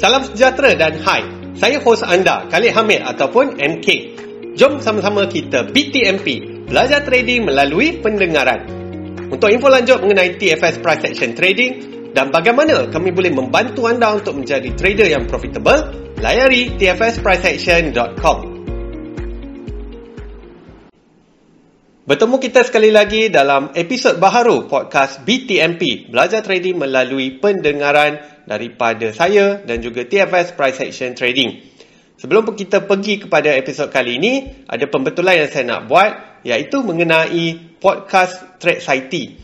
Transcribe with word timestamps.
Salam 0.00 0.24
sejahtera 0.24 0.72
dan 0.80 0.96
hai. 1.04 1.20
Saya 1.60 1.76
hos 1.84 2.00
anda, 2.00 2.48
Khalid 2.48 2.72
Hamid 2.72 3.04
ataupun 3.04 3.60
MK. 3.60 4.16
Jom 4.56 4.80
sama-sama 4.80 5.28
kita 5.28 5.68
BTMP, 5.68 6.40
belajar 6.64 7.04
trading 7.04 7.44
melalui 7.44 8.00
pendengaran. 8.00 8.64
Untuk 9.28 9.52
info 9.52 9.68
lanjut 9.68 10.00
mengenai 10.00 10.40
TFS 10.40 10.80
Price 10.80 11.04
Action 11.04 11.36
Trading 11.36 11.72
dan 12.16 12.32
bagaimana 12.32 12.88
kami 12.88 13.12
boleh 13.12 13.28
membantu 13.28 13.92
anda 13.92 14.16
untuk 14.16 14.40
menjadi 14.40 14.72
trader 14.72 15.04
yang 15.04 15.28
profitable, 15.28 15.92
layari 16.16 16.80
tfspriceaction.com. 16.80 18.49
Bertemu 22.10 22.42
kita 22.42 22.66
sekali 22.66 22.90
lagi 22.90 23.30
dalam 23.30 23.70
episod 23.70 24.18
baharu 24.18 24.66
podcast 24.66 25.22
BTMP, 25.22 26.10
belajar 26.10 26.42
trading 26.42 26.74
melalui 26.74 27.38
pendengaran 27.38 28.18
daripada 28.50 29.14
saya 29.14 29.62
dan 29.62 29.78
juga 29.78 30.02
TFS 30.02 30.58
Price 30.58 30.82
Action 30.82 31.14
Trading. 31.14 31.70
Sebelum 32.18 32.50
kita 32.58 32.82
pergi 32.82 33.22
kepada 33.22 33.54
episod 33.54 33.94
kali 33.94 34.18
ini, 34.18 34.66
ada 34.66 34.90
pembetulan 34.90 35.46
yang 35.46 35.50
saya 35.54 35.64
nak 35.70 35.86
buat 35.86 36.42
iaitu 36.42 36.82
mengenai 36.82 37.78
podcast 37.78 38.58
Trade 38.58 38.82
Society. 38.82 39.38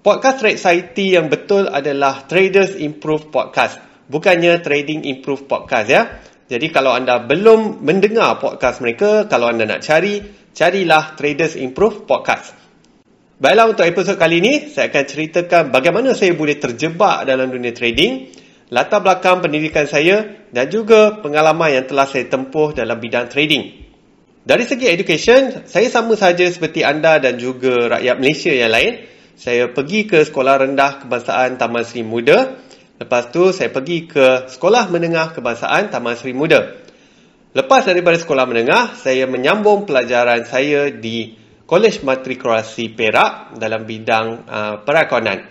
Podcast 0.00 0.40
Trade 0.40 0.56
Society 0.56 1.20
yang 1.20 1.28
betul 1.28 1.68
adalah 1.68 2.24
Traders 2.24 2.80
Improve 2.80 3.28
Podcast, 3.28 3.76
bukannya 4.08 4.56
Trading 4.64 5.04
Improve 5.04 5.44
Podcast 5.44 5.88
ya. 5.92 6.16
Jadi 6.48 6.72
kalau 6.72 6.96
anda 6.96 7.20
belum 7.22 7.84
mendengar 7.84 8.40
podcast 8.40 8.80
mereka, 8.80 9.28
kalau 9.28 9.52
anda 9.52 9.68
nak 9.68 9.86
cari, 9.86 10.39
carilah 10.54 11.14
Traders 11.14 11.54
Improve 11.56 12.04
Podcast. 12.06 12.56
Baiklah 13.40 13.72
untuk 13.72 13.88
episod 13.88 14.20
kali 14.20 14.44
ini, 14.44 14.68
saya 14.68 14.92
akan 14.92 15.04
ceritakan 15.08 15.62
bagaimana 15.72 16.12
saya 16.12 16.36
boleh 16.36 16.60
terjebak 16.60 17.24
dalam 17.24 17.48
dunia 17.48 17.72
trading, 17.72 18.28
latar 18.68 19.00
belakang 19.00 19.40
pendidikan 19.40 19.88
saya 19.88 20.44
dan 20.52 20.68
juga 20.68 21.24
pengalaman 21.24 21.72
yang 21.72 21.84
telah 21.88 22.04
saya 22.04 22.28
tempuh 22.28 22.76
dalam 22.76 23.00
bidang 23.00 23.32
trading. 23.32 23.88
Dari 24.44 24.64
segi 24.68 24.88
education, 24.88 25.64
saya 25.64 25.88
sama 25.88 26.16
saja 26.20 26.44
seperti 26.48 26.84
anda 26.84 27.16
dan 27.16 27.40
juga 27.40 27.96
rakyat 27.96 28.16
Malaysia 28.20 28.52
yang 28.52 28.72
lain. 28.72 29.08
Saya 29.40 29.72
pergi 29.72 30.04
ke 30.04 30.20
sekolah 30.20 30.68
rendah 30.68 31.04
kebangsaan 31.04 31.56
Taman 31.56 31.84
Seri 31.84 32.04
Muda. 32.04 32.60
Lepas 33.00 33.32
tu 33.32 33.56
saya 33.56 33.72
pergi 33.72 34.04
ke 34.04 34.52
sekolah 34.52 34.92
menengah 34.92 35.32
kebangsaan 35.32 35.88
Taman 35.88 36.12
Seri 36.12 36.36
Muda. 36.36 36.89
Lepas 37.50 37.82
daripada 37.82 38.14
sekolah 38.14 38.46
menengah, 38.46 38.94
saya 38.94 39.26
menyambung 39.26 39.82
pelajaran 39.82 40.46
saya 40.46 40.94
di 40.94 41.34
Kolej 41.66 42.06
Matrikulasi 42.06 42.94
Perak 42.94 43.58
dalam 43.58 43.82
bidang 43.82 44.26
uh, 44.46 44.74
perakonan. 44.86 45.50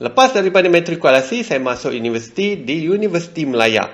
Lepas 0.00 0.32
daripada 0.32 0.64
matrikulasi, 0.72 1.44
saya 1.44 1.60
masuk 1.60 1.92
universiti 1.92 2.56
di 2.56 2.88
Universiti 2.88 3.44
Melaya. 3.44 3.84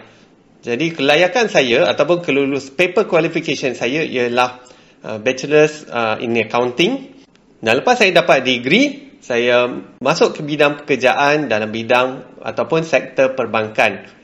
Jadi 0.62 0.94
kelayakan 0.94 1.50
saya 1.50 1.91
ataupun 1.91 2.22
kelulus 2.22 2.70
paper 2.70 3.11
qualification 3.11 3.75
saya 3.75 4.06
ialah 4.06 4.62
uh, 5.03 5.19
Bachelor's 5.19 5.91
uh, 5.91 6.14
in 6.22 6.38
Accounting. 6.38 7.11
Dan 7.58 7.83
lepas 7.83 7.98
saya 7.98 8.14
dapat 8.14 8.47
degree, 8.47 9.19
saya 9.19 9.66
masuk 9.98 10.38
ke 10.38 10.41
bidang 10.47 10.86
pekerjaan 10.86 11.50
dalam 11.50 11.75
bidang 11.75 12.38
ataupun 12.38 12.86
sektor 12.86 13.34
perbankan. 13.34 14.19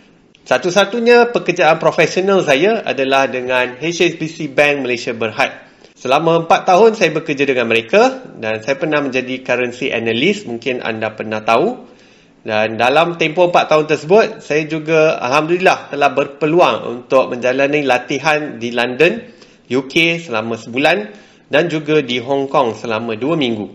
Satu-satunya 0.46 1.34
pekerjaan 1.34 1.74
profesional 1.82 2.38
saya 2.38 2.78
adalah 2.86 3.26
dengan 3.26 3.82
HSBC 3.82 4.54
Bank 4.54 4.86
Malaysia 4.86 5.10
Berhad. 5.10 5.50
Selama 5.98 6.46
empat 6.46 6.70
tahun 6.70 6.94
saya 6.94 7.10
bekerja 7.10 7.50
dengan 7.50 7.66
mereka 7.66 8.22
dan 8.38 8.62
saya 8.62 8.78
pernah 8.78 9.02
menjadi 9.02 9.42
currency 9.42 9.90
analyst, 9.90 10.46
mungkin 10.46 10.86
anda 10.86 11.10
pernah 11.18 11.42
tahu. 11.42 11.98
Dan 12.46 12.78
dalam 12.78 13.18
tempoh 13.18 13.50
empat 13.50 13.74
tahun 13.74 13.90
tersebut, 13.90 14.38
saya 14.38 14.62
juga 14.70 15.18
Alhamdulillah 15.18 15.90
telah 15.90 16.14
berpeluang 16.14 16.76
untuk 16.94 17.34
menjalani 17.34 17.82
latihan 17.82 18.62
di 18.62 18.70
London, 18.70 19.18
UK 19.66 20.22
selama 20.30 20.54
sebulan 20.54 21.10
dan 21.50 21.66
juga 21.66 22.06
di 22.06 22.22
Hong 22.22 22.46
Kong 22.46 22.78
selama 22.78 23.18
dua 23.18 23.34
minggu. 23.34 23.66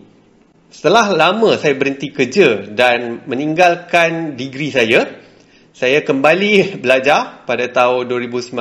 Setelah 0.72 1.12
lama 1.12 1.60
saya 1.60 1.76
berhenti 1.76 2.16
kerja 2.16 2.64
dan 2.72 3.28
meninggalkan 3.28 4.40
degree 4.40 4.72
saya, 4.72 5.20
saya 5.72 6.04
kembali 6.04 6.54
belajar 6.84 7.44
pada 7.48 7.68
tahun 7.72 8.08
2019 8.08 8.54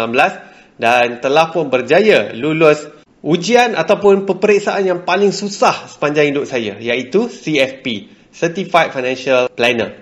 dan 0.80 1.20
telah 1.20 1.52
pun 1.52 1.68
berjaya 1.68 2.32
lulus 2.32 2.88
ujian 3.20 3.76
ataupun 3.76 4.24
peperiksaan 4.24 4.86
yang 4.88 5.00
paling 5.04 5.30
susah 5.30 5.90
sepanjang 5.90 6.32
hidup 6.32 6.48
saya 6.48 6.80
iaitu 6.80 7.28
CFP 7.28 8.08
Certified 8.32 8.94
Financial 8.94 9.50
Planner. 9.52 10.00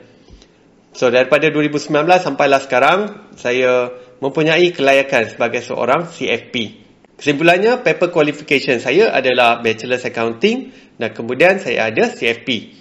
So 0.95 1.11
daripada 1.11 1.51
2019 1.51 1.91
sampailah 2.23 2.61
sekarang 2.63 2.99
saya 3.39 3.91
mempunyai 4.19 4.75
kelayakan 4.75 5.31
sebagai 5.35 5.63
seorang 5.63 6.11
CFP. 6.11 6.87
Kesimpulannya 7.19 7.83
paper 7.83 8.15
qualification 8.15 8.79
saya 8.79 9.11
adalah 9.11 9.59
Bachelor's 9.59 10.07
Accounting 10.07 10.71
dan 10.99 11.11
kemudian 11.11 11.59
saya 11.59 11.91
ada 11.91 12.15
CFP. 12.15 12.79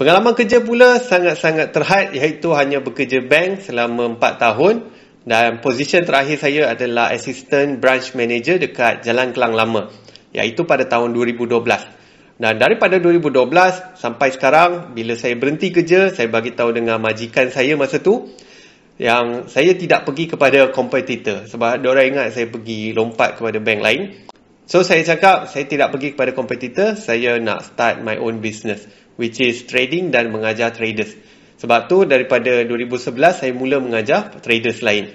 Pengalaman 0.00 0.32
kerja 0.32 0.64
pula 0.64 0.96
sangat-sangat 0.96 1.76
terhad 1.76 2.16
iaitu 2.16 2.56
hanya 2.56 2.80
bekerja 2.80 3.20
bank 3.20 3.68
selama 3.68 4.16
4 4.16 4.40
tahun. 4.40 4.74
Dan 5.28 5.60
position 5.60 6.00
terakhir 6.08 6.40
saya 6.40 6.72
adalah 6.72 7.12
assistant 7.12 7.76
branch 7.84 8.16
manager 8.16 8.56
dekat 8.56 9.04
Jalan 9.04 9.36
Kelang 9.36 9.52
Lama 9.52 9.92
iaitu 10.32 10.64
pada 10.64 10.88
tahun 10.88 11.12
2012 11.12 11.60
dan 12.40 12.56
daripada 12.56 12.96
2012 12.96 14.00
sampai 14.00 14.32
sekarang 14.32 14.96
bila 14.96 15.12
saya 15.12 15.36
berhenti 15.36 15.68
kerja 15.68 16.08
saya 16.08 16.32
bagi 16.32 16.56
tahu 16.56 16.72
dengan 16.72 16.96
majikan 16.96 17.52
saya 17.52 17.76
masa 17.76 18.00
tu 18.00 18.32
yang 18.96 19.44
saya 19.52 19.76
tidak 19.76 20.08
pergi 20.08 20.32
kepada 20.32 20.72
kompetitor 20.72 21.44
sebab 21.44 21.84
orang 21.84 22.16
ingat 22.16 22.32
saya 22.32 22.48
pergi 22.48 22.96
lompat 22.96 23.36
kepada 23.36 23.60
bank 23.60 23.80
lain. 23.84 24.02
So 24.64 24.80
saya 24.80 25.04
cakap 25.04 25.52
saya 25.52 25.68
tidak 25.68 25.92
pergi 25.92 26.16
kepada 26.16 26.32
kompetitor 26.32 26.96
saya 26.96 27.36
nak 27.36 27.68
start 27.68 28.00
my 28.00 28.16
own 28.16 28.40
business 28.40 28.88
which 29.20 29.36
is 29.44 29.68
trading 29.68 30.08
dan 30.08 30.32
mengajar 30.32 30.72
traders 30.72 31.12
sebab 31.60 31.92
tu 31.92 32.08
daripada 32.08 32.64
2011 32.64 33.44
saya 33.44 33.52
mula 33.52 33.76
mengajar 33.84 34.32
traders 34.40 34.80
lain. 34.80 35.12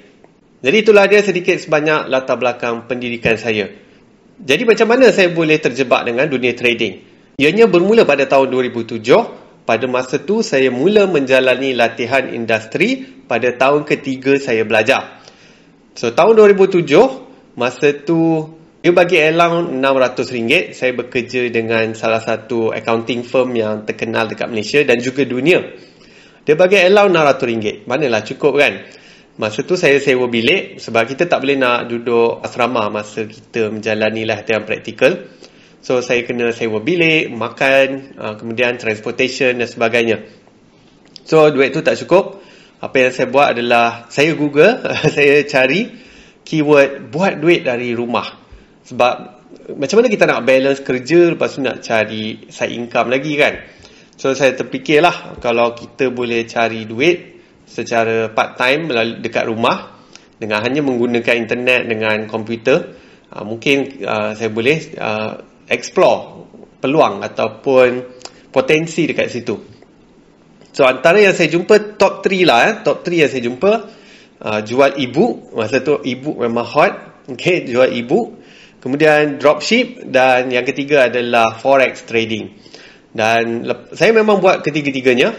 Jadi 0.61 0.77
itulah 0.77 1.09
dia 1.09 1.25
sedikit 1.25 1.57
sebanyak 1.57 2.05
latar 2.05 2.38
belakang 2.38 2.85
pendidikan 2.85 3.33
saya. 3.33 3.73
Jadi 4.38 4.61
macam 4.61 4.94
mana 4.94 5.09
saya 5.09 5.33
boleh 5.33 5.57
terjebak 5.57 6.05
dengan 6.05 6.29
dunia 6.29 6.53
trading? 6.53 7.01
Ianya 7.41 7.65
bermula 7.65 8.05
pada 8.05 8.29
tahun 8.29 8.53
2007. 8.53 9.01
Pada 9.65 9.85
masa 9.89 10.21
tu 10.21 10.45
saya 10.45 10.69
mula 10.69 11.09
menjalani 11.09 11.73
latihan 11.73 12.29
industri 12.29 13.01
pada 13.25 13.49
tahun 13.57 13.81
ketiga 13.89 14.38
saya 14.38 14.61
belajar. 14.61 15.25
So 15.97 16.13
tahun 16.13 16.38
2007, 16.38 16.85
masa 17.57 17.89
tu 18.05 18.53
dia 18.85 18.94
bagi 18.94 19.18
allowance 19.18 19.73
RM600. 19.81 20.78
Saya 20.78 20.94
bekerja 20.94 21.50
dengan 21.50 21.97
salah 21.97 22.22
satu 22.22 22.69
accounting 22.69 23.25
firm 23.25 23.57
yang 23.57 23.81
terkenal 23.81 24.29
dekat 24.29 24.46
Malaysia 24.46 24.78
dan 24.85 25.01
juga 25.01 25.25
dunia. 25.25 25.57
Dia 26.46 26.53
bagi 26.53 26.78
allowance 26.78 27.18
RM600. 27.18 27.90
Manalah 27.90 28.22
cukup 28.22 28.62
kan? 28.62 28.85
Masa 29.41 29.66
tu 29.66 29.74
saya 29.74 29.97
sewa 29.97 30.29
bilik 30.29 30.78
sebab 30.78 31.01
kita 31.09 31.25
tak 31.25 31.41
boleh 31.41 31.57
nak 31.57 31.90
duduk 31.90 32.45
asrama 32.45 32.94
masa 32.94 33.25
kita 33.25 33.74
menjalani 33.74 34.22
latihan 34.22 34.62
praktikal. 34.62 35.34
So 35.81 36.06
saya 36.06 36.22
kena 36.22 36.53
sewa 36.53 36.78
bilik, 36.78 37.34
makan, 37.34 38.13
uh, 38.22 38.34
kemudian 38.38 38.78
transportation 38.78 39.66
dan 39.66 39.66
sebagainya. 39.66 40.29
So 41.25 41.50
duit 41.50 41.74
tu 41.74 41.81
tak 41.81 41.97
cukup. 42.06 42.38
Apa 42.85 43.09
yang 43.09 43.12
saya 43.18 43.34
buat 43.34 43.57
adalah 43.57 44.13
saya 44.13 44.38
Google, 44.38 44.78
saya 45.18 45.41
cari 45.50 45.90
keyword 46.45 47.09
buat 47.09 47.41
duit 47.41 47.66
dari 47.66 47.97
rumah. 47.97 48.44
Sebab 48.85 49.13
macam 49.73 49.96
mana 49.97 50.07
kita 50.13 50.29
nak 50.29 50.46
balance 50.46 50.85
kerja 50.85 51.34
lepas 51.34 51.57
tu 51.57 51.66
nak 51.66 51.81
cari 51.81 52.46
side 52.53 52.73
income 52.78 53.09
lagi 53.09 53.34
kan? 53.34 53.53
So 54.16 54.31
saya 54.38 54.53
terfikirlah 54.53 55.41
kalau 55.41 55.73
kita 55.73 56.13
boleh 56.13 56.46
cari 56.46 56.85
duit 56.85 57.41
secara 57.66 58.29
part 58.29 58.56
time 58.56 58.94
dekat 59.19 59.50
rumah 59.50 60.06
dengan 60.38 60.62
hanya 60.62 60.86
menggunakan 60.86 61.36
internet 61.36 61.81
dengan 61.89 62.30
komputer 62.30 62.95
uh, 63.33 63.44
mungkin 63.44 64.06
uh, 64.06 64.31
saya 64.38 64.54
boleh 64.54 64.77
uh, 65.01 65.33
explore 65.65 66.48
peluang 66.77 67.25
ataupun 67.25 67.88
potensi 68.54 69.09
dekat 69.09 69.27
situ. 69.33 69.56
So 70.75 70.86
antara 70.86 71.18
yang 71.24 71.33
saya 71.33 71.50
jumpa 71.50 71.98
top 71.98 72.21
3 72.21 72.45
lah 72.45 72.59
eh, 72.69 72.74
top 72.86 73.01
3 73.01 73.24
yang 73.25 73.31
saya 73.31 73.44
jumpa 73.44 73.71
uh, 74.44 74.59
jual 74.62 74.92
ebook 75.00 75.56
masa 75.57 75.81
tu 75.81 75.98
ebook 76.04 76.38
memang 76.39 76.68
hot 76.68 76.94
okay, 77.33 77.65
jual 77.65 77.89
ebook 77.89 78.44
kemudian 78.85 79.41
dropship 79.41 80.05
dan 80.05 80.53
yang 80.53 80.61
ketiga 80.61 81.09
adalah 81.09 81.57
forex 81.57 82.05
trading. 82.05 82.53
Dan 83.09 83.65
saya 83.97 84.13
memang 84.13 84.37
buat 84.37 84.61
ketiga-tiganya. 84.61 85.33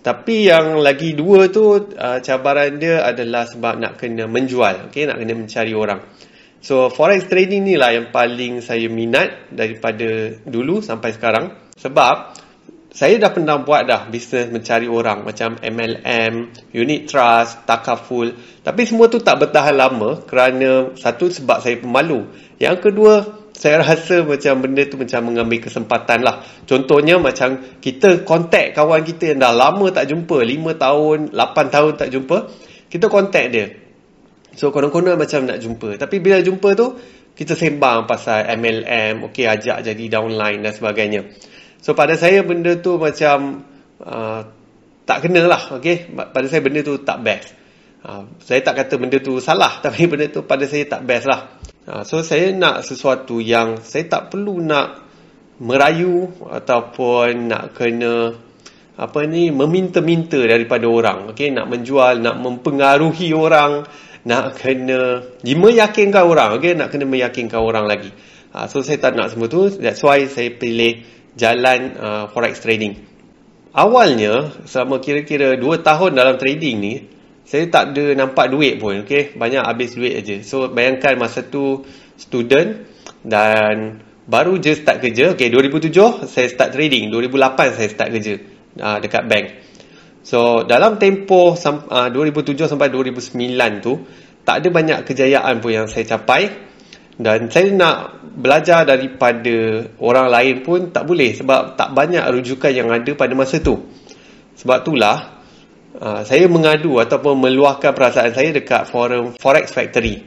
Tapi 0.00 0.48
yang 0.48 0.80
lagi 0.80 1.12
dua 1.12 1.52
tu 1.52 1.76
uh, 1.76 2.18
cabaran 2.24 2.80
dia 2.80 3.04
adalah 3.04 3.44
sebab 3.44 3.76
nak 3.76 4.00
kena 4.00 4.24
menjual. 4.24 4.88
Okay? 4.88 5.04
Nak 5.04 5.20
kena 5.20 5.36
mencari 5.36 5.76
orang. 5.76 6.00
So 6.64 6.88
forex 6.88 7.28
trading 7.28 7.68
ni 7.68 7.76
lah 7.76 7.92
yang 7.92 8.08
paling 8.08 8.64
saya 8.64 8.88
minat 8.88 9.52
daripada 9.52 10.40
dulu 10.48 10.80
sampai 10.80 11.12
sekarang. 11.12 11.52
Sebab 11.76 12.40
saya 12.88 13.20
dah 13.20 13.28
pernah 13.28 13.60
buat 13.60 13.84
dah 13.84 14.08
bisnes 14.08 14.48
mencari 14.48 14.88
orang 14.88 15.20
macam 15.20 15.60
MLM, 15.60 16.48
unit 16.72 17.04
trust, 17.04 17.68
takaful. 17.68 18.32
Tapi 18.64 18.82
semua 18.88 19.12
tu 19.12 19.20
tak 19.20 19.44
bertahan 19.44 19.76
lama 19.76 20.24
kerana 20.24 20.96
satu 20.96 21.28
sebab 21.28 21.60
saya 21.60 21.76
pemalu. 21.76 22.24
Yang 22.56 22.88
kedua, 22.88 23.12
saya 23.52 23.80
rasa 23.84 24.24
macam 24.24 24.64
benda 24.64 24.88
tu 24.88 24.96
macam 24.96 25.20
mengambil 25.28 25.68
kesempatan 25.68 26.24
lah. 26.24 26.40
Contohnya 26.64 27.20
macam 27.20 27.60
kita 27.76 28.24
kontak 28.24 28.72
kawan 28.72 29.04
kita 29.04 29.36
yang 29.36 29.44
dah 29.44 29.52
lama 29.52 29.86
tak 29.92 30.08
jumpa, 30.08 30.40
5 30.40 30.72
tahun, 30.80 31.18
8 31.36 31.74
tahun 31.74 31.92
tak 31.92 32.08
jumpa, 32.08 32.36
kita 32.88 33.06
kontak 33.12 33.44
dia. 33.52 33.66
So 34.56 34.72
konon-konon 34.72 35.20
macam 35.20 35.44
nak 35.44 35.60
jumpa. 35.60 36.00
Tapi 36.00 36.24
bila 36.24 36.40
jumpa 36.40 36.72
tu, 36.72 36.96
kita 37.36 37.54
sembang 37.54 38.08
pasal 38.08 38.48
MLM, 38.58 39.28
okay 39.28 39.46
ajak 39.46 39.86
jadi 39.86 40.04
downline 40.10 40.64
dan 40.64 40.72
sebagainya. 40.74 41.22
So 41.78 41.94
pada 41.94 42.18
saya 42.18 42.42
benda 42.42 42.74
tu 42.78 42.98
macam 42.98 43.62
uh, 44.02 44.40
tak 45.08 45.24
kena 45.24 45.48
lah. 45.48 45.80
Okay? 45.80 46.10
Pada 46.12 46.46
saya 46.50 46.60
benda 46.60 46.84
tu 46.84 47.00
tak 47.00 47.24
best. 47.24 47.56
Uh, 48.04 48.28
saya 48.44 48.60
tak 48.62 48.84
kata 48.84 48.94
benda 49.00 49.18
tu 49.22 49.40
salah. 49.40 49.78
Tapi 49.84 50.04
benda 50.04 50.28
tu 50.28 50.44
pada 50.44 50.68
saya 50.68 50.84
tak 50.84 51.02
best 51.08 51.24
lah. 51.24 51.40
Uh, 51.88 52.02
so 52.04 52.20
saya 52.20 52.52
nak 52.52 52.84
sesuatu 52.84 53.40
yang 53.40 53.80
saya 53.80 54.04
tak 54.04 54.34
perlu 54.34 54.60
nak 54.60 55.08
merayu 55.58 56.30
ataupun 56.46 57.50
nak 57.50 57.74
kena 57.74 58.36
apa 58.98 59.20
ni 59.26 59.54
meminta-minta 59.54 60.42
daripada 60.42 60.84
orang. 60.90 61.32
Okay? 61.32 61.54
Nak 61.54 61.66
menjual, 61.70 62.18
nak 62.20 62.36
mempengaruhi 62.42 63.30
orang. 63.32 63.86
Nak 64.26 64.60
kena 64.60 65.24
meyakinkan 65.40 66.26
orang. 66.26 66.58
Okay? 66.58 66.74
Nak 66.74 66.90
kena 66.90 67.06
meyakinkan 67.08 67.62
orang 67.62 67.86
lagi. 67.88 68.10
Uh, 68.52 68.66
so 68.68 68.84
saya 68.84 69.00
tak 69.00 69.16
nak 69.16 69.32
semua 69.32 69.48
tu. 69.48 69.72
That's 69.72 70.04
why 70.04 70.26
saya 70.28 70.52
pilih 70.52 71.17
jalan 71.38 71.94
uh, 71.94 72.24
forex 72.34 72.58
trading. 72.58 72.98
Awalnya 73.70 74.66
selama 74.66 74.98
kira-kira 74.98 75.54
2 75.54 75.86
tahun 75.86 76.10
dalam 76.18 76.34
trading 76.34 76.76
ni 76.82 76.94
saya 77.48 77.64
tak 77.72 77.96
ada 77.96 78.12
nampak 78.12 78.52
duit 78.52 78.76
pun, 78.76 79.08
okey. 79.08 79.38
Banyak 79.38 79.64
habis 79.64 79.96
duit 79.96 80.20
aja. 80.20 80.36
So 80.44 80.68
bayangkan 80.68 81.16
masa 81.16 81.46
tu 81.46 81.80
student 82.20 82.84
dan 83.24 84.04
baru 84.28 84.60
je 84.60 84.76
start 84.76 85.00
kerja. 85.00 85.32
Okey, 85.32 85.48
2007 85.48 86.28
saya 86.28 86.46
start 86.52 86.76
trading, 86.76 87.08
2008 87.08 87.78
saya 87.78 87.88
start 87.88 88.08
kerja 88.12 88.34
uh, 88.84 88.98
dekat 89.00 89.24
bank. 89.24 89.46
So 90.20 90.68
dalam 90.68 91.00
tempoh 91.00 91.56
uh, 91.56 92.08
2007 92.12 92.68
sampai 92.68 92.92
2009 92.92 93.32
tu 93.80 93.96
tak 94.44 94.60
ada 94.60 94.68
banyak 94.68 94.98
kejayaan 95.08 95.64
pun 95.64 95.72
yang 95.72 95.86
saya 95.88 96.04
capai 96.04 96.52
dan 97.18 97.50
saya 97.50 97.74
nak 97.74 98.22
belajar 98.38 98.86
daripada 98.86 99.90
orang 99.98 100.30
lain 100.30 100.54
pun 100.62 100.94
tak 100.94 101.02
boleh 101.02 101.34
sebab 101.34 101.74
tak 101.74 101.90
banyak 101.90 102.22
rujukan 102.30 102.70
yang 102.70 102.94
ada 102.94 103.10
pada 103.18 103.34
masa 103.34 103.58
tu. 103.58 103.90
Sebab 104.54 104.86
itulah 104.86 105.42
uh, 105.98 106.22
saya 106.22 106.46
mengadu 106.46 107.02
ataupun 107.02 107.42
meluahkan 107.42 107.90
perasaan 107.90 108.30
saya 108.30 108.54
dekat 108.54 108.86
forum 108.86 109.34
Forex 109.34 109.74
Factory. 109.74 110.22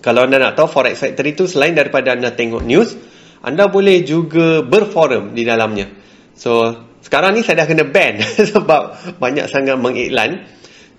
Kalau 0.00 0.24
anda 0.24 0.40
nak 0.40 0.56
tahu 0.56 0.72
Forex 0.72 0.96
Factory 0.96 1.36
tu 1.36 1.44
selain 1.44 1.76
daripada 1.76 2.16
anda 2.16 2.32
tengok 2.32 2.64
news, 2.64 2.96
anda 3.44 3.68
boleh 3.68 4.00
juga 4.00 4.64
berforum 4.64 5.36
di 5.36 5.44
dalamnya. 5.44 5.92
So, 6.32 6.80
sekarang 7.04 7.36
ni 7.36 7.44
saya 7.44 7.64
dah 7.64 7.68
kena 7.68 7.84
ban 7.84 8.24
sebab 8.56 9.16
banyak 9.20 9.52
sangat 9.52 9.76
mengiklan. 9.76 10.48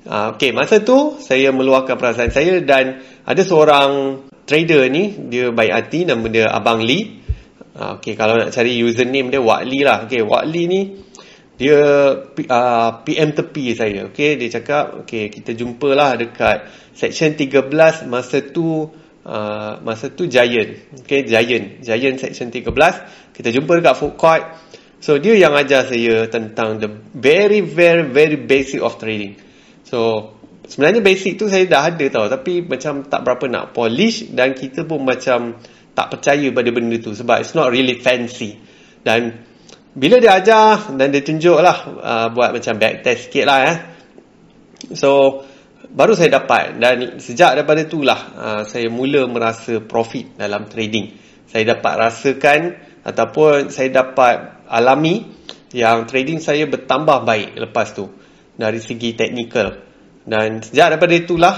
Uh, 0.05 0.33
okay, 0.37 0.53
masa 0.53 0.81
tu 0.81 1.17
saya 1.17 1.49
meluahkan 1.49 1.97
perasaan 1.97 2.29
saya 2.29 2.61
dan 2.61 3.01
ada 3.25 3.41
seorang 3.41 4.21
trader 4.51 4.83
ni 4.91 5.31
dia 5.31 5.47
baik 5.55 5.71
hati 5.71 6.03
nama 6.03 6.27
dia 6.27 6.51
Abang 6.51 6.83
Lee. 6.83 7.23
Uh, 7.71 7.95
okay, 7.95 8.19
kalau 8.19 8.35
nak 8.35 8.51
cari 8.51 8.75
username 8.83 9.31
dia 9.31 9.39
Wak 9.39 9.63
Lee 9.63 9.87
lah. 9.87 10.03
Okay, 10.03 10.19
Wak 10.19 10.43
Lee 10.43 10.67
ni 10.67 10.81
dia 11.55 11.79
uh, 11.79 12.51
ah, 12.51 12.99
PM 13.07 13.31
tepi 13.31 13.71
saya. 13.71 14.11
Okay, 14.11 14.35
dia 14.35 14.51
cakap 14.51 15.07
okay, 15.07 15.31
kita 15.31 15.55
jumpa 15.55 15.95
lah 15.95 16.19
dekat 16.19 16.67
section 16.91 17.31
13 17.39 18.11
masa 18.11 18.43
tu 18.43 18.91
uh, 19.23 19.73
masa 19.79 20.11
tu 20.11 20.27
Giant. 20.27 20.99
Okay, 21.07 21.23
Giant. 21.23 21.79
Giant 21.79 22.19
section 22.19 22.51
13. 22.51 23.31
Kita 23.31 23.49
jumpa 23.55 23.79
dekat 23.79 23.95
food 23.95 24.19
court. 24.19 24.43
So, 25.01 25.17
dia 25.17 25.33
yang 25.33 25.57
ajar 25.57 25.89
saya 25.89 26.29
tentang 26.29 26.77
the 26.77 26.91
very, 27.17 27.63
very, 27.63 28.05
very 28.05 28.37
basic 28.37 28.85
of 28.85 29.01
trading. 29.01 29.33
So, 29.87 30.40
sebenarnya 30.71 31.03
basic 31.03 31.35
tu 31.35 31.51
saya 31.51 31.67
dah 31.67 31.91
ada 31.91 32.05
tau 32.07 32.31
tapi 32.31 32.63
macam 32.63 33.03
tak 33.03 33.27
berapa 33.27 33.43
nak 33.51 33.75
polish 33.75 34.31
dan 34.31 34.55
kita 34.55 34.87
pun 34.87 35.03
macam 35.03 35.59
tak 35.91 36.07
percaya 36.07 36.47
pada 36.55 36.69
benda 36.71 36.95
tu 37.03 37.11
sebab 37.11 37.43
it's 37.43 37.51
not 37.51 37.67
really 37.67 37.99
fancy. 37.99 38.55
Dan 39.03 39.43
bila 39.91 40.23
dia 40.23 40.39
ajar 40.39 40.95
dan 40.95 41.11
dia 41.11 41.19
tunjuk 41.19 41.59
lah 41.59 41.77
uh, 41.99 42.27
buat 42.31 42.55
macam 42.55 42.79
back 42.79 43.03
test 43.03 43.27
sikit 43.27 43.43
lah 43.43 43.59
eh. 43.67 43.77
so 44.95 45.43
baru 45.91 46.15
saya 46.15 46.39
dapat 46.39 46.79
dan 46.79 47.19
sejak 47.19 47.59
daripada 47.59 47.83
tu 47.83 47.99
lah 47.99 48.19
uh, 48.31 48.61
saya 48.63 48.87
mula 48.87 49.27
merasa 49.27 49.83
profit 49.83 50.39
dalam 50.39 50.71
trading. 50.71 51.19
Saya 51.51 51.75
dapat 51.75 51.99
rasakan 51.99 52.59
ataupun 53.03 53.67
saya 53.67 53.91
dapat 53.91 54.63
alami 54.71 55.27
yang 55.75 56.07
trading 56.07 56.39
saya 56.39 56.63
bertambah 56.63 57.27
baik 57.27 57.59
lepas 57.59 57.91
tu 57.91 58.07
dari 58.55 58.79
segi 58.79 59.19
teknikal 59.19 59.90
dan 60.25 60.61
sejak 60.61 60.95
daripada 60.95 61.13
itulah 61.17 61.55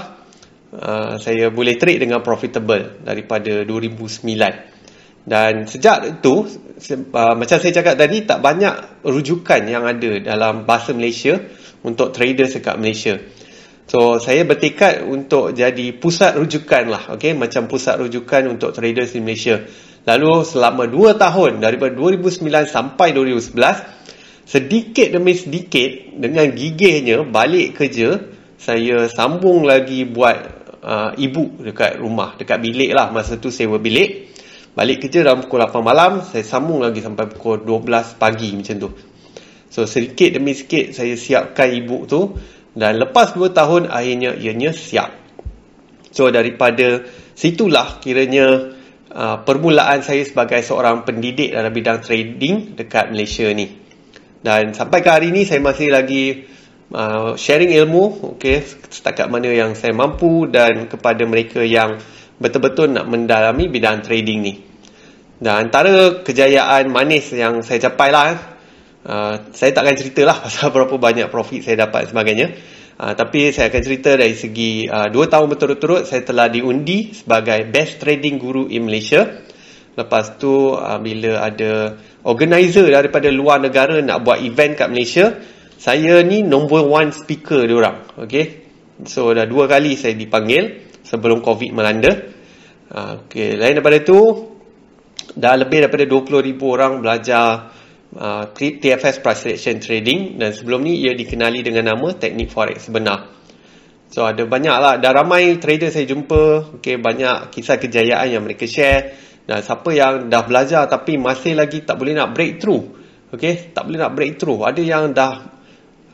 uh, 0.72 1.20
saya 1.20 1.52
boleh 1.52 1.76
trade 1.76 2.04
dengan 2.04 2.24
profitable 2.24 3.04
daripada 3.04 3.64
2009 3.66 4.74
dan 5.24 5.64
sejak 5.64 6.20
itu 6.20 6.44
uh, 7.16 7.32
macam 7.32 7.56
saya 7.56 7.72
cakap 7.72 7.96
tadi 7.96 8.28
tak 8.28 8.44
banyak 8.44 9.04
rujukan 9.08 9.64
yang 9.64 9.88
ada 9.88 10.20
dalam 10.20 10.68
bahasa 10.68 10.92
Malaysia 10.92 11.40
untuk 11.80 12.12
traders 12.12 12.60
dekat 12.60 12.76
Malaysia. 12.76 13.16
So 13.88 14.20
saya 14.20 14.44
bertekad 14.48 15.04
untuk 15.04 15.56
jadi 15.56 15.96
pusat 15.96 16.36
rujukan 16.36 16.84
lah 16.88 17.02
okay? 17.16 17.32
macam 17.36 17.68
pusat 17.68 18.00
rujukan 18.00 18.52
untuk 18.52 18.76
traders 18.76 19.16
di 19.16 19.20
Malaysia. 19.24 19.64
Lalu 20.04 20.44
selama 20.44 20.84
2 20.88 21.16
tahun 21.16 21.52
daripada 21.64 21.96
2009 21.96 22.44
sampai 22.68 23.16
2011 23.16 24.44
sedikit 24.44 25.08
demi 25.08 25.32
sedikit 25.32 26.20
dengan 26.20 26.52
gigihnya 26.52 27.24
balik 27.24 27.80
kerja 27.80 28.33
saya 28.64 29.12
sambung 29.12 29.68
lagi 29.68 30.08
buat 30.08 30.36
uh, 30.80 31.12
ibu 31.20 31.60
dekat 31.60 32.00
rumah, 32.00 32.40
dekat 32.40 32.64
bilik 32.64 32.96
lah. 32.96 33.12
Masa 33.12 33.36
tu 33.36 33.52
sewa 33.52 33.76
bilik. 33.76 34.32
Balik 34.72 35.06
kerja 35.06 35.22
dalam 35.22 35.44
pukul 35.44 35.62
8 35.62 35.84
malam, 35.84 36.24
saya 36.24 36.42
sambung 36.42 36.82
lagi 36.82 37.04
sampai 37.04 37.28
pukul 37.30 37.62
12 37.62 38.16
pagi 38.16 38.56
macam 38.56 38.76
tu. 38.80 38.90
So 39.68 39.84
sedikit 39.84 40.34
demi 40.34 40.56
sikit 40.56 40.96
saya 40.96 41.14
siapkan 41.14 41.70
ibu 41.70 42.08
tu 42.08 42.34
dan 42.74 42.98
lepas 42.98 43.36
2 43.36 43.54
tahun 43.54 43.82
akhirnya 43.92 44.34
ianya 44.34 44.74
siap. 44.74 45.12
So 46.10 46.32
daripada 46.32 47.06
situlah 47.36 48.00
kiranya 48.02 48.74
uh, 49.12 49.36
permulaan 49.44 50.02
saya 50.02 50.26
sebagai 50.26 50.64
seorang 50.64 51.06
pendidik 51.06 51.54
dalam 51.54 51.70
bidang 51.70 52.02
trading 52.02 52.74
dekat 52.74 53.12
Malaysia 53.12 53.46
ni. 53.52 53.70
Dan 54.42 54.74
sampai 54.74 55.04
ke 55.04 55.10
hari 55.10 55.30
ni 55.30 55.46
saya 55.46 55.62
masih 55.62 55.92
lagi 55.94 56.50
uh, 56.92 57.32
sharing 57.38 57.72
ilmu 57.72 58.36
okay, 58.36 58.60
setakat 58.90 59.30
mana 59.32 59.48
yang 59.48 59.72
saya 59.72 59.96
mampu 59.96 60.50
dan 60.50 60.90
kepada 60.90 61.24
mereka 61.24 61.64
yang 61.64 61.96
betul-betul 62.36 62.92
nak 62.92 63.06
mendalami 63.08 63.70
bidang 63.70 64.04
trading 64.04 64.38
ni. 64.42 64.54
Dan 65.38 65.68
antara 65.68 66.22
kejayaan 66.22 66.90
manis 66.90 67.30
yang 67.34 67.62
saya 67.64 67.90
capai 67.90 68.08
lah, 68.10 68.28
uh, 69.06 69.34
saya 69.54 69.70
takkan 69.72 69.96
cerita 69.96 70.22
lah 70.26 70.36
pasal 70.44 70.70
berapa 70.74 70.94
banyak 70.98 71.28
profit 71.30 71.64
saya 71.64 71.88
dapat 71.88 72.08
dan 72.08 72.10
sebagainya. 72.10 72.48
Uh, 72.94 73.10
tapi 73.10 73.50
saya 73.50 73.74
akan 73.74 73.82
cerita 73.82 74.14
dari 74.14 74.38
segi 74.38 74.86
uh, 74.86 75.10
2 75.10 75.18
tahun 75.26 75.46
berturut-turut 75.50 76.06
saya 76.06 76.22
telah 76.22 76.46
diundi 76.46 77.10
sebagai 77.10 77.66
best 77.66 77.98
trading 77.98 78.38
guru 78.38 78.70
in 78.70 78.86
Malaysia. 78.86 79.42
Lepas 79.94 80.38
tu 80.38 80.74
uh, 80.74 80.98
bila 81.02 81.42
ada 81.42 81.98
organizer 82.22 82.86
daripada 82.86 83.30
luar 83.34 83.58
negara 83.58 83.98
nak 83.98 84.22
buat 84.22 84.38
event 84.42 84.78
kat 84.78 84.88
Malaysia, 84.90 85.34
saya 85.78 86.22
ni 86.24 86.40
number 86.46 86.82
one 86.84 87.10
speaker 87.10 87.66
dia 87.66 87.76
orang. 87.76 88.06
Okay. 88.26 88.64
So 89.04 89.34
dah 89.34 89.44
dua 89.44 89.66
kali 89.66 89.98
saya 89.98 90.14
dipanggil 90.14 90.84
sebelum 91.04 91.42
COVID 91.44 91.70
melanda. 91.74 92.12
Uh, 92.94 93.26
okay. 93.26 93.58
Lain 93.58 93.78
daripada 93.78 93.98
tu, 94.06 94.18
dah 95.34 95.54
lebih 95.58 95.86
daripada 95.86 96.04
20,000 96.06 96.54
orang 96.62 96.92
belajar 97.02 97.74
uh, 98.14 98.44
TFS 98.54 99.18
Price 99.18 99.40
Selection 99.42 99.82
Trading 99.82 100.38
dan 100.38 100.54
sebelum 100.54 100.86
ni 100.86 101.02
ia 101.02 101.12
dikenali 101.12 101.60
dengan 101.66 101.94
nama 101.94 102.14
Teknik 102.14 102.48
Forex 102.50 102.86
sebenar. 102.86 103.34
So 104.14 104.22
ada 104.22 104.46
banyak 104.46 104.76
lah, 104.78 104.94
dah 105.02 105.10
ramai 105.10 105.58
trader 105.58 105.90
saya 105.90 106.06
jumpa, 106.06 106.78
okay, 106.78 107.02
banyak 107.02 107.50
kisah 107.50 107.82
kejayaan 107.82 108.30
yang 108.30 108.42
mereka 108.46 108.62
share 108.70 109.18
dan 109.42 109.60
siapa 109.60 109.90
yang 109.90 110.30
dah 110.30 110.46
belajar 110.46 110.86
tapi 110.86 111.18
masih 111.18 111.58
lagi 111.58 111.82
tak 111.82 111.98
boleh 111.98 112.14
nak 112.14 112.30
breakthrough. 112.30 112.94
Okay, 113.34 113.74
tak 113.74 113.90
boleh 113.90 113.98
nak 113.98 114.14
breakthrough. 114.14 114.62
Ada 114.62 114.82
yang 114.86 115.10
dah 115.10 115.53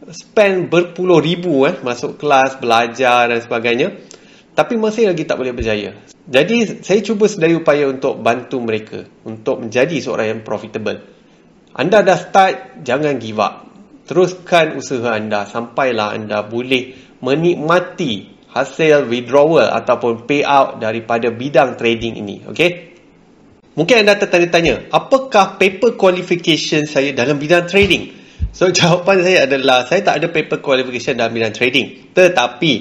spend 0.09 0.73
berpuluh 0.73 1.21
ribu 1.21 1.69
eh, 1.69 1.77
masuk 1.85 2.17
kelas, 2.17 2.57
belajar 2.57 3.29
dan 3.29 3.41
sebagainya. 3.45 3.89
Tapi 4.57 4.75
masih 4.81 5.13
lagi 5.13 5.29
tak 5.29 5.37
boleh 5.37 5.53
berjaya. 5.53 5.95
Jadi 6.31 6.85
saya 6.85 7.01
cuba 7.05 7.29
sedaya 7.29 7.57
upaya 7.61 7.89
untuk 7.89 8.19
bantu 8.21 8.61
mereka. 8.65 9.05
Untuk 9.29 9.61
menjadi 9.61 9.97
seorang 10.01 10.27
yang 10.37 10.41
profitable. 10.43 11.01
Anda 11.77 12.03
dah 12.03 12.19
start, 12.19 12.83
jangan 12.83 13.21
give 13.21 13.39
up. 13.39 13.69
Teruskan 14.11 14.75
usaha 14.75 15.15
anda 15.15 15.47
sampailah 15.47 16.19
anda 16.19 16.43
boleh 16.43 17.15
menikmati 17.23 18.41
hasil 18.51 19.07
withdrawal 19.07 19.71
ataupun 19.71 20.27
payout 20.27 20.83
daripada 20.83 21.31
bidang 21.31 21.79
trading 21.79 22.19
ini. 22.19 22.43
Okay? 22.51 22.91
Mungkin 23.79 24.03
anda 24.03 24.19
tertanya-tanya, 24.19 24.91
apakah 24.91 25.57
paper 25.63 25.95
qualification 25.95 26.91
saya 26.91 27.15
dalam 27.15 27.39
bidang 27.39 27.71
trading? 27.71 28.20
So, 28.51 28.71
jawapan 28.79 29.23
saya 29.23 29.39
adalah, 29.47 29.87
saya 29.87 30.01
tak 30.03 30.23
ada 30.23 30.27
paper 30.31 30.59
qualification 30.63 31.19
dalam 31.19 31.35
bidang 31.35 31.55
trading. 31.55 32.15
Tetapi, 32.15 32.73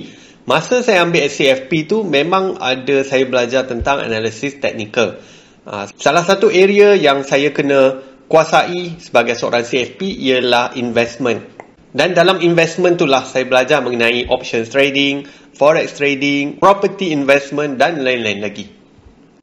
masa 0.49 0.81
saya 0.81 1.05
ambil 1.05 1.29
SCFP 1.29 1.89
tu, 1.89 2.01
memang 2.05 2.57
ada 2.57 3.05
saya 3.05 3.25
belajar 3.29 3.65
tentang 3.69 4.01
analisis 4.01 4.57
technical. 4.57 5.21
Uh, 5.69 5.85
salah 5.99 6.25
satu 6.25 6.49
area 6.49 6.97
yang 6.97 7.21
saya 7.21 7.53
kena 7.53 8.01
kuasai 8.29 8.97
sebagai 9.01 9.37
seorang 9.37 9.65
CFP 9.65 10.05
ialah 10.17 10.73
investment. 10.77 11.45
Dan 11.89 12.13
dalam 12.13 12.37
investment 12.45 13.01
itulah 13.01 13.25
saya 13.25 13.49
belajar 13.49 13.81
mengenai 13.81 14.29
options 14.29 14.69
trading, 14.69 15.25
forex 15.57 15.97
trading, 15.97 16.61
property 16.61 17.09
investment 17.09 17.81
dan 17.81 18.05
lain-lain 18.05 18.45
lagi. 18.45 18.78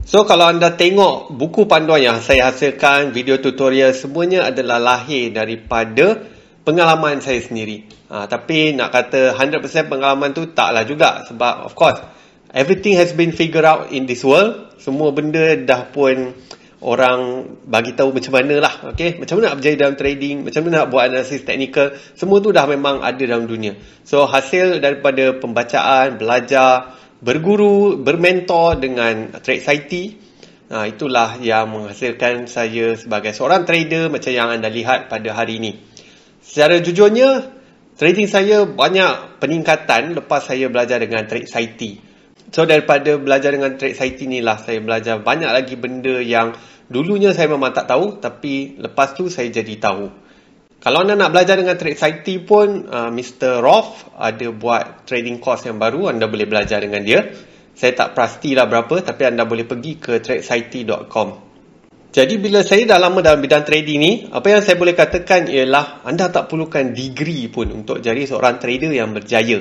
So 0.07 0.23
kalau 0.23 0.47
anda 0.47 0.71
tengok 0.71 1.35
buku 1.35 1.67
panduan 1.67 1.99
yang 1.99 2.23
saya 2.23 2.47
hasilkan, 2.47 3.11
video 3.11 3.43
tutorial 3.43 3.91
semuanya 3.91 4.47
adalah 4.47 4.79
lahir 4.79 5.35
daripada 5.35 6.23
pengalaman 6.63 7.19
saya 7.19 7.43
sendiri. 7.43 7.91
Ha, 8.07 8.23
tapi 8.23 8.71
nak 8.71 8.95
kata 8.95 9.35
100% 9.35 9.59
pengalaman 9.91 10.31
tu 10.31 10.47
taklah 10.55 10.87
juga 10.87 11.27
sebab 11.27 11.67
of 11.67 11.75
course 11.75 11.99
everything 12.55 12.95
has 12.95 13.11
been 13.11 13.35
figured 13.35 13.67
out 13.67 13.91
in 13.91 14.07
this 14.07 14.23
world. 14.23 14.79
Semua 14.79 15.11
benda 15.11 15.59
dah 15.59 15.91
pun 15.91 16.31
orang 16.79 17.43
bagi 17.67 17.91
tahu 17.91 18.15
macam 18.15 18.31
mana 18.31 18.63
lah. 18.63 18.95
Okay? 18.95 19.19
Macam 19.19 19.43
mana 19.43 19.51
nak 19.51 19.55
berjaya 19.59 19.75
dalam 19.75 19.99
trading, 19.99 20.47
macam 20.47 20.61
mana 20.63 20.73
nak 20.79 20.87
buat 20.87 21.03
analisis 21.03 21.43
teknikal. 21.43 21.91
Semua 22.15 22.39
tu 22.39 22.55
dah 22.55 22.63
memang 22.63 23.03
ada 23.03 23.19
dalam 23.27 23.43
dunia. 23.43 23.75
So 24.07 24.23
hasil 24.23 24.79
daripada 24.79 25.35
pembacaan, 25.35 26.15
belajar, 26.15 26.95
berguru, 27.21 27.97
bermentor 28.01 28.77
dengan 28.77 29.33
Trade 29.41 29.63
Society. 29.63 30.03
Nah, 30.67 30.83
itulah 30.83 31.39
yang 31.39 31.71
menghasilkan 31.71 32.45
saya 32.51 32.99
sebagai 32.99 33.31
seorang 33.31 33.63
trader 33.63 34.11
macam 34.11 34.31
yang 34.35 34.51
anda 34.51 34.67
lihat 34.67 35.07
pada 35.07 35.31
hari 35.31 35.63
ini. 35.63 35.79
Secara 36.43 36.83
jujurnya, 36.83 37.47
trading 37.95 38.27
saya 38.27 38.67
banyak 38.67 39.39
peningkatan 39.39 40.15
lepas 40.19 40.43
saya 40.51 40.67
belajar 40.67 40.99
dengan 40.99 41.23
Trade 41.23 41.47
Society. 41.47 41.91
So 42.47 42.63
daripada 42.63 43.19
belajar 43.19 43.51
dengan 43.51 43.75
Trade 43.75 43.95
Society 43.95 44.23
ni 44.27 44.39
lah 44.39 44.55
saya 44.55 44.79
belajar 44.79 45.19
banyak 45.19 45.51
lagi 45.51 45.75
benda 45.75 46.23
yang 46.23 46.55
dulunya 46.87 47.35
saya 47.35 47.51
memang 47.51 47.75
tak 47.75 47.91
tahu 47.91 48.23
tapi 48.23 48.79
lepas 48.79 49.15
tu 49.19 49.27
saya 49.27 49.51
jadi 49.51 49.75
tahu. 49.75 50.26
Kalau 50.87 51.03
anda 51.03 51.19
nak 51.19 51.35
belajar 51.35 51.59
dengan 51.59 51.75
Trade 51.75 51.99
Society 51.99 52.39
pun, 52.39 52.87
uh, 52.87 53.11
Mr. 53.11 53.59
Roth 53.59 54.07
ada 54.15 54.47
buat 54.55 55.03
trading 55.03 55.43
course 55.43 55.67
yang 55.67 55.75
baru, 55.75 56.07
anda 56.07 56.31
boleh 56.31 56.47
belajar 56.47 56.79
dengan 56.79 57.03
dia. 57.03 57.27
Saya 57.75 57.91
tak 57.91 58.15
pastilah 58.15 58.71
berapa, 58.71 59.03
tapi 59.03 59.27
anda 59.27 59.43
boleh 59.43 59.67
pergi 59.67 59.99
ke 59.99 60.23
tradesociety.com. 60.23 61.27
Jadi 62.15 62.39
bila 62.39 62.63
saya 62.63 62.87
dah 62.87 63.03
lama 63.03 63.19
dalam 63.19 63.43
bidang 63.43 63.67
trading 63.67 63.99
ni, 63.99 64.13
apa 64.31 64.47
yang 64.47 64.63
saya 64.63 64.79
boleh 64.79 64.95
katakan 64.95 65.51
ialah 65.51 66.07
anda 66.07 66.31
tak 66.31 66.47
perlukan 66.47 66.95
degree 66.95 67.51
pun 67.51 67.67
untuk 67.83 67.99
jadi 67.99 68.23
seorang 68.23 68.55
trader 68.55 68.95
yang 68.95 69.11
berjaya. 69.11 69.59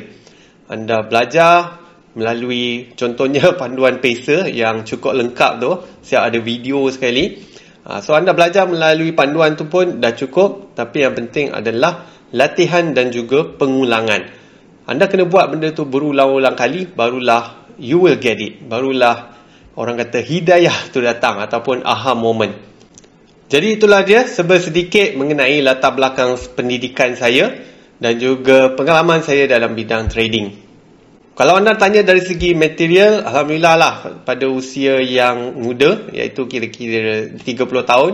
Anda 0.71 1.11
belajar 1.11 1.83
melalui 2.15 2.95
contohnya 2.95 3.51
panduan 3.59 3.99
pacer 3.99 4.47
yang 4.55 4.87
cukup 4.87 5.19
lengkap 5.19 5.53
tu, 5.59 5.75
siap 6.07 6.31
ada 6.31 6.39
video 6.39 6.87
sekali. 6.87 7.56
Ha, 7.87 8.03
so 8.03 8.19
anda 8.19 8.35
belajar 8.35 8.67
melalui 8.67 9.15
panduan 9.15 9.55
tu 9.55 9.71
pun 9.71 10.03
dah 10.03 10.11
cukup 10.11 10.75
tapi 10.75 11.07
yang 11.07 11.15
penting 11.15 11.55
adalah 11.55 12.03
latihan 12.35 12.91
dan 12.91 13.15
juga 13.15 13.47
pengulangan. 13.47 14.27
Anda 14.91 15.07
kena 15.07 15.31
buat 15.31 15.55
benda 15.55 15.71
tu 15.71 15.87
berulang-ulang 15.87 16.59
kali 16.59 16.91
barulah 16.91 17.71
you 17.79 18.03
will 18.03 18.19
get 18.19 18.43
it. 18.43 18.67
Barulah 18.67 19.39
orang 19.79 20.03
kata 20.03 20.19
hidayah 20.19 20.91
tu 20.91 20.99
datang 20.99 21.39
ataupun 21.39 21.87
aha 21.87 22.19
moment. 22.19 22.59
Jadi 23.47 23.79
itulah 23.79 24.03
dia 24.03 24.27
sedikit 24.27 25.15
mengenai 25.15 25.63
latar 25.63 25.95
belakang 25.95 26.35
pendidikan 26.59 27.15
saya 27.15 27.55
dan 28.03 28.19
juga 28.19 28.75
pengalaman 28.75 29.23
saya 29.23 29.47
dalam 29.47 29.79
bidang 29.79 30.11
trading. 30.11 30.66
Kalau 31.37 31.61
anda 31.61 31.77
tanya 31.77 32.01
dari 32.01 32.25
segi 32.25 32.57
material, 32.57 33.21
Alhamdulillah 33.21 33.77
lah 33.77 33.95
pada 34.25 34.49
usia 34.49 35.05
yang 35.05 35.53
muda, 35.61 36.09
iaitu 36.09 36.49
kira-kira 36.49 37.29
30 37.29 37.45
tahun, 37.85 38.13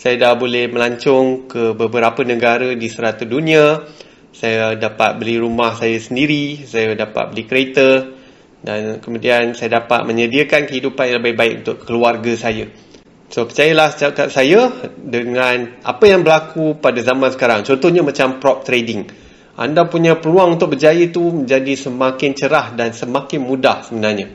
saya 0.00 0.16
dah 0.16 0.32
boleh 0.32 0.72
melancong 0.72 1.44
ke 1.44 1.76
beberapa 1.76 2.24
negara 2.24 2.72
di 2.72 2.88
serata 2.88 3.28
dunia. 3.28 3.84
Saya 4.32 4.80
dapat 4.80 5.20
beli 5.20 5.36
rumah 5.36 5.76
saya 5.76 6.00
sendiri, 6.00 6.64
saya 6.64 6.96
dapat 6.96 7.36
beli 7.36 7.44
kereta 7.44 8.08
dan 8.64 8.96
kemudian 9.04 9.52
saya 9.52 9.84
dapat 9.84 10.08
menyediakan 10.08 10.64
kehidupan 10.64 11.04
yang 11.04 11.20
lebih 11.20 11.36
baik 11.36 11.54
untuk 11.68 11.84
keluarga 11.84 12.32
saya. 12.32 12.64
So 13.28 13.44
percayalah 13.44 13.92
cakap 13.92 14.32
saya 14.32 14.72
dengan 14.96 15.84
apa 15.84 16.04
yang 16.08 16.24
berlaku 16.24 16.80
pada 16.80 16.96
zaman 17.04 17.28
sekarang. 17.28 17.60
Contohnya 17.60 18.00
macam 18.00 18.40
prop 18.40 18.64
trading 18.64 19.23
anda 19.54 19.86
punya 19.86 20.18
peluang 20.18 20.58
untuk 20.58 20.74
berjaya 20.74 20.98
itu 20.98 21.22
menjadi 21.22 21.78
semakin 21.78 22.30
cerah 22.34 22.66
dan 22.74 22.90
semakin 22.90 23.46
mudah 23.46 23.86
sebenarnya. 23.86 24.26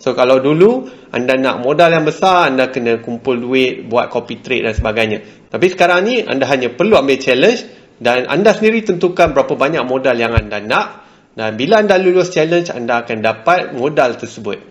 So 0.00 0.16
kalau 0.16 0.40
dulu 0.40 0.88
anda 1.12 1.36
nak 1.36 1.60
modal 1.60 1.92
yang 1.92 2.06
besar, 2.06 2.48
anda 2.48 2.70
kena 2.70 3.02
kumpul 3.04 3.36
duit, 3.36 3.84
buat 3.90 4.08
copy 4.08 4.40
trade 4.40 4.64
dan 4.64 4.74
sebagainya. 4.74 5.18
Tapi 5.50 5.66
sekarang 5.68 6.06
ni 6.06 6.22
anda 6.24 6.46
hanya 6.48 6.72
perlu 6.72 6.96
ambil 6.96 7.18
challenge 7.18 7.66
dan 8.00 8.30
anda 8.30 8.56
sendiri 8.56 8.86
tentukan 8.86 9.36
berapa 9.36 9.52
banyak 9.58 9.84
modal 9.84 10.16
yang 10.16 10.32
anda 10.32 10.62
nak 10.62 10.86
dan 11.34 11.54
bila 11.54 11.78
anda 11.82 11.94
lulus 12.00 12.34
challenge, 12.34 12.74
anda 12.74 13.06
akan 13.06 13.18
dapat 13.22 13.72
modal 13.76 14.18
tersebut. 14.18 14.70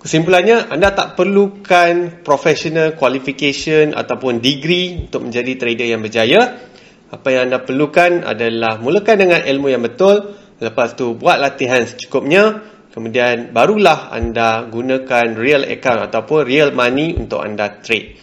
Kesimpulannya, 0.00 0.72
anda 0.72 0.96
tak 0.96 1.12
perlukan 1.12 2.24
professional 2.24 2.96
qualification 2.96 3.92
ataupun 3.92 4.40
degree 4.40 5.08
untuk 5.08 5.28
menjadi 5.28 5.52
trader 5.60 5.88
yang 5.92 6.00
berjaya. 6.00 6.69
Apa 7.10 7.34
yang 7.34 7.50
anda 7.50 7.66
perlukan 7.66 8.22
adalah 8.22 8.78
mulakan 8.78 9.16
dengan 9.18 9.42
ilmu 9.42 9.66
yang 9.66 9.82
betul, 9.82 10.38
lepas 10.62 10.94
tu 10.94 11.18
buat 11.18 11.42
latihan 11.42 11.82
secukupnya, 11.82 12.62
kemudian 12.94 13.50
barulah 13.50 14.14
anda 14.14 14.62
gunakan 14.70 15.34
real 15.34 15.66
account 15.66 16.06
ataupun 16.06 16.46
real 16.46 16.70
money 16.70 17.18
untuk 17.18 17.42
anda 17.42 17.82
trade. 17.82 18.14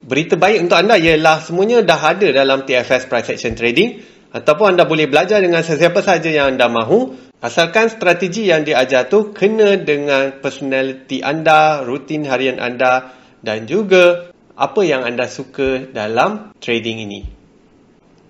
Berita 0.00 0.40
baik 0.40 0.64
untuk 0.64 0.80
anda 0.80 0.96
ialah 0.96 1.44
semuanya 1.44 1.84
dah 1.84 2.00
ada 2.00 2.32
dalam 2.32 2.64
TFS 2.64 3.12
Price 3.12 3.28
Action 3.28 3.52
Trading 3.52 4.00
ataupun 4.32 4.72
anda 4.72 4.88
boleh 4.88 5.04
belajar 5.12 5.44
dengan 5.44 5.60
sesiapa 5.60 6.00
saja 6.00 6.32
yang 6.32 6.56
anda 6.56 6.72
mahu 6.72 7.12
asalkan 7.44 7.92
strategi 7.92 8.48
yang 8.48 8.64
diajar 8.64 9.12
tu 9.12 9.36
kena 9.36 9.76
dengan 9.76 10.40
personality 10.40 11.20
anda, 11.20 11.84
rutin 11.84 12.24
harian 12.24 12.56
anda 12.56 13.12
dan 13.44 13.68
juga 13.68 14.32
apa 14.56 14.80
yang 14.84 15.04
anda 15.04 15.28
suka 15.28 15.88
dalam 15.92 16.56
trading 16.60 17.04
ini. 17.04 17.39